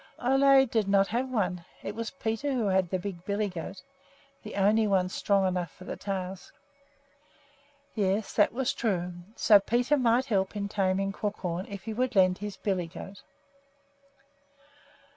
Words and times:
Ole 0.17 0.65
did 0.65 0.87
not 0.87 1.09
have 1.09 1.25
such 1.27 1.31
a 1.31 1.35
one. 1.35 1.65
It 1.83 1.93
was 1.93 2.09
Peter 2.09 2.51
who 2.53 2.65
had 2.65 2.89
the 2.89 2.97
big 2.97 3.23
billy 3.23 3.49
goat, 3.49 3.83
the 4.41 4.55
only 4.55 4.87
one 4.87 5.09
strong 5.09 5.47
enough 5.47 5.69
for 5.69 5.83
the 5.83 5.95
task. 5.95 6.55
Yes, 7.93 8.33
that 8.33 8.51
was 8.51 8.73
true; 8.73 9.13
so 9.35 9.59
Peter 9.59 9.97
might 9.97 10.25
help 10.25 10.55
in 10.55 10.67
taming 10.67 11.11
Crookhorn 11.11 11.67
if 11.67 11.83
he 11.83 11.93
would 11.93 12.15
lend 12.15 12.39
his 12.39 12.57
billy 12.57 12.87
goat. 12.87 13.21